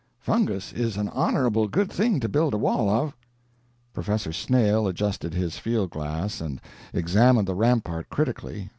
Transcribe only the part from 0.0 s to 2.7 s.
Fungus is an honorable good thing to build a